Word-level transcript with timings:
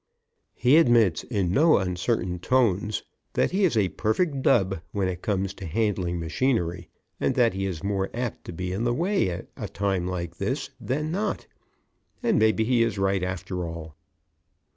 He 0.55 0.77
admits 0.77 1.23
in 1.23 1.51
no 1.51 1.77
uncertain 1.77 2.39
tones, 2.39 3.03
that 3.33 3.51
he 3.51 3.65
is 3.65 3.77
a 3.77 3.89
perfect 3.89 4.41
dub 4.41 4.81
when 4.93 5.07
it 5.07 5.21
comes 5.21 5.53
to 5.53 5.67
handling 5.67 6.19
machinery 6.19 6.89
and 7.19 7.35
that 7.35 7.53
he 7.53 7.67
is 7.67 7.83
more 7.83 8.09
apt 8.11 8.43
to 8.45 8.51
be 8.51 8.71
in 8.71 8.83
the 8.83 8.95
way 8.95 9.29
at 9.29 9.49
a 9.55 9.67
time 9.67 10.07
like 10.07 10.37
this 10.37 10.71
than 10.81 11.11
not. 11.11 11.45
And 12.23 12.39
maybe 12.39 12.63
he 12.63 12.81
is 12.81 12.97
right, 12.97 13.21
after 13.21 13.63
all. 13.67 13.95